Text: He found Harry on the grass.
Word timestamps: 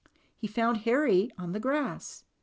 He 0.35 0.47
found 0.47 0.77
Harry 0.77 1.31
on 1.37 1.51
the 1.51 1.59
grass. 1.59 2.23